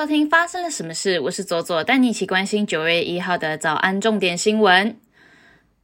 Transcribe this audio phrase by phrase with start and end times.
[0.00, 1.20] 收听发生了什么事？
[1.20, 4.96] 我是左左，带你一起关心九月一号的早安重点新闻。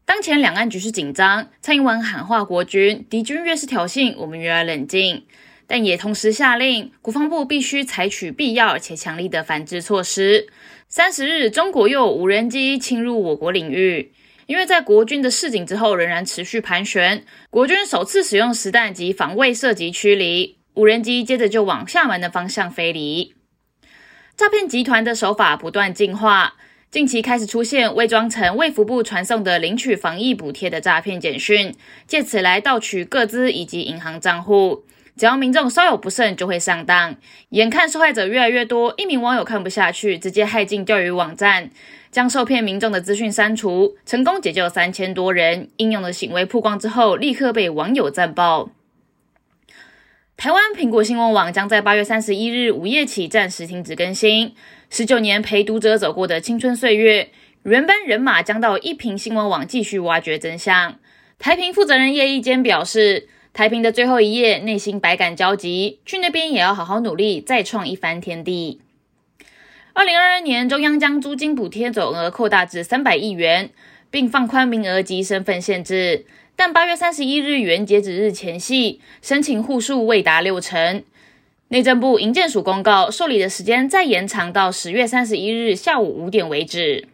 [0.07, 5.27] 当前两岸局势紧张，蔡英文喊话国军，敌军越是挑衅，我们越要冷静。
[5.67, 10.49] 但也同时下令，国防部必须采取必要且强力的反制措施。
[10.89, 14.15] 三十日，中国又有无人机侵入我国领域，
[14.47, 23.36] 因为在国军的示警之后，仍然持续盘旋，国军首次使用实弹及防卫射击驱离无人机，接着就往厦门的方向飞离。
[24.37, 26.57] 诈骗集团的手法不断进化，
[26.91, 31.75] 近期开始出现伪装成卫福部传送的领取防疫补贴的诈骗简讯，
[32.07, 34.85] 借此来盗取个资以及银行账户。
[35.17, 37.17] 只要民众稍有不慎，就会上当。
[37.49, 41.71] 眼看受害者越来越多，一名网友看不下去，直接害进钓鱼网站，
[42.11, 45.71] 将受骗民众的资讯删除，成功解救三千多人。
[45.79, 48.69] 应用的行为曝光之后，立刻被网友赞爆。
[50.37, 54.55] 台湾苹果新闻网将在八月三十一日午夜起暂时停止更新。
[54.91, 57.31] 十九年陪读者走过的青春岁月，
[57.63, 60.99] 原班人马将到一平新闻网继续挖掘真相。
[61.39, 63.29] 台平负责人叶一坚表示。
[63.55, 68.83] 台平的最后一页，内心百感交集，去那边也要好好努力，再创一番天地。
[69.95, 73.71] 二零二二年，中央将租金补贴总额扩大至三百亿元，
[74.11, 76.27] 并放宽名额及身份限制。
[76.57, 81.05] 但八月三十一日元截止日前夕，申请户数未达六成。
[81.69, 87.09] 内政部营建署公告，受理的时间再延长到十月三十一日下午五点为止。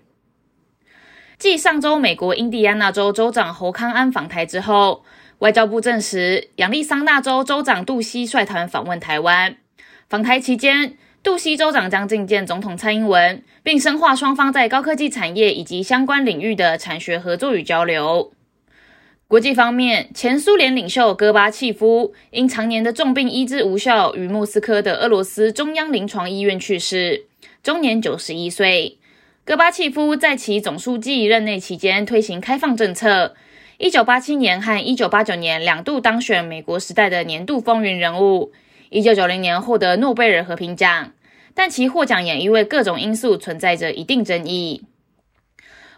[1.39, 5.05] 继上周美国印第安纳州州长侯康安访台之后。
[5.39, 9.57] 外交部证实，亚利桑那州州长杜西率团访问台湾。
[10.09, 18.33] 访台期间，杜西州长将觐见总统蔡英文，并深化双方在高科技产业以及相关领域的产学合作与交流。
[19.33, 27.24] 国际方面，前苏联领袖戈巴契夫因常年的重病医治无效，于莫斯科的俄罗斯中央临床医院去世，
[27.62, 28.98] 终年九十一岁。
[29.46, 33.34] 戈巴契夫在其总书记任内期间推行开放政策。
[33.79, 38.52] 一九八七年和一九八九年两度当选美国时代的年度风云人物。
[38.90, 41.11] 一九九零年获得诺贝尔和平奖，
[41.55, 44.83] 但其获奖也因为各种因素存在着一定争议。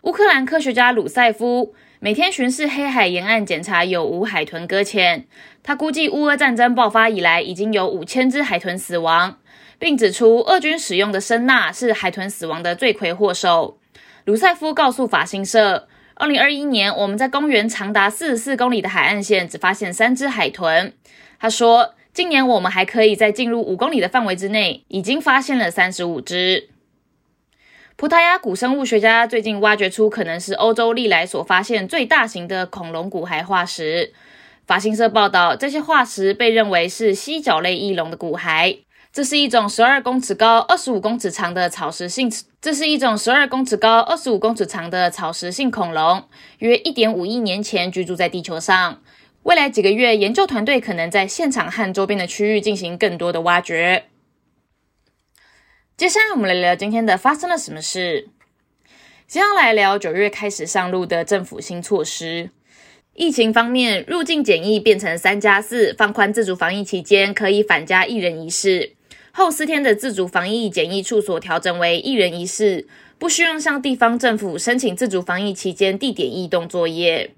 [0.04, 5.26] 乌克兰科学家鲁塞夫每天巡视黑海沿岸，检查有无海豚搁浅。
[5.62, 9.38] 他估计乌俄战争爆发以来，已经有五千只海豚死亡，
[9.78, 13.78] 并指出俄军使用的声呐是海豚死亡的罪魁祸首。
[14.26, 15.88] 鲁塞夫告诉法新社。
[16.16, 20.92] 二零二一年，我们在公园长达四十四公里的海岸线只发现三只海豚。
[21.40, 26.68] 他说，今年我们还可以在进入五公里的范围之内，已经发现了三十五只。
[27.96, 34.12] 葡萄牙古生物学家最近挖掘出可能是欧洲历来所发现最大型的恐龙骨骸化石。
[34.66, 38.78] 法新社报道，这些化石被认为是犀角类翼龙的骨骸。
[39.12, 42.28] 这是一种十二公尺高、二十五公尺长的草食性。
[42.60, 46.24] 这是一种十二公尺高、二十五公尺长的草食性恐龙，
[46.58, 49.00] 约一点五亿年前居住在地球上。
[49.44, 54.06] 未来几个月，研究团队可能在现场和周边的区域进行更多的挖掘。
[55.96, 58.26] 接下来，我们来聊今天的发生了什么事。
[59.28, 62.50] 接下来聊九月开始上路的政府新措施。
[63.14, 68.94] 疫情方面，入境检疫变成三加四，放宽自主防疫期间可以返家一人一室。
[69.30, 77.30] 后四天的自主防疫检疫处所调整为一人一室，不需要向地方政府申请自主防疫期间地点异动作业。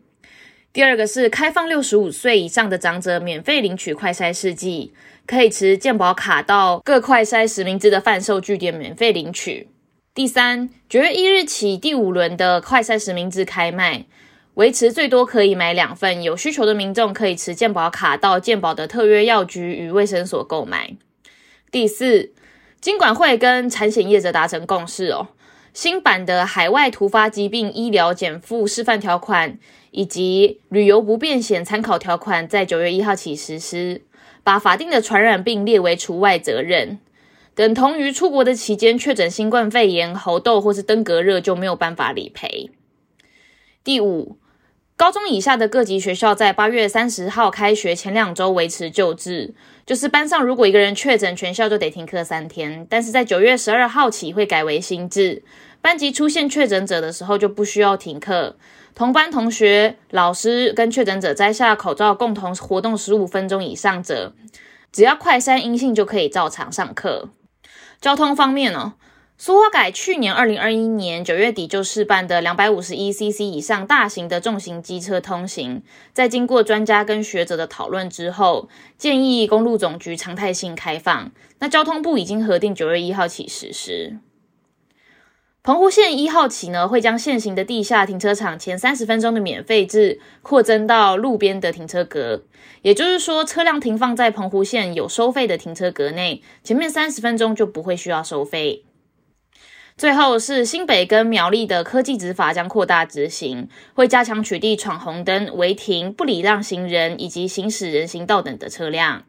[0.76, 4.92] 第二个是开放六十五岁以上的长者免费领取快筛试剂，
[5.26, 9.70] 可以持健保卡到各快筛实名制的贩售据点免费领取。
[10.12, 14.04] 第三，九月一日起第五轮的快筛实名制开卖。
[14.56, 20.94] 维持最多可以买两份，有需求的民众可以持健保卡到健保的特约药局与卫生所购买。
[21.70, 22.34] 第四，
[22.82, 25.28] 金管会跟产险业者达成共识哦，
[25.72, 29.58] 新版的海外突发疾病医疗减负示范条款
[29.96, 34.02] 以及旅游不便险参考条款在九月一号起实施，
[34.44, 36.98] 把法定的传染病列为除外责任，
[37.54, 42.70] 等同于出国的期间确诊新冠肺炎、喉痘或是登革热就没有办法理赔。
[43.82, 44.36] 第五。
[44.96, 49.54] 高中以下的各级学校在八月三十号开学前两周维持旧制，
[49.84, 52.86] 就是班上如果一个人确诊，全校就得停课三天。
[52.88, 55.42] 但是在九月十二号起会改为新制，
[55.82, 58.56] 班级出现确诊者的时候就不需要停课。
[58.94, 64.32] 同班同学、老师跟确诊者摘下口罩共同活动十五分钟以上者，
[64.90, 67.28] 只要快筛阴性就可以照常上课。
[68.00, 68.94] 交通方面呢？
[69.38, 75.82] 苏花改去年二零二一年九月底就试办的两百五十一 CC 以上大型的重型机车通行，
[76.14, 81.30] 在经过专家跟学者的讨论之后，建议公路总局常态性开放。
[81.58, 84.16] 那交通部已经核定九月一号起实施。
[85.62, 92.44] 澎湖线一号起呢，会将现行的地下停车场前三十分钟的免费制扩增到路边的停车格，
[92.80, 98.84] 也就是说，车辆停放在澎湖线有收费的停车格内，前面三十分钟就不会需要收费。
[99.96, 109.24] 最后是新北跟苗栗的科技执法将扩大执行，会加强取缔闯红灯、违停、不礼让行人以及行驶人行道等的车辆。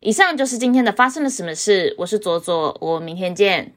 [0.00, 3.72] 以上就是今天的发生了什么事，我是左左，我明天见。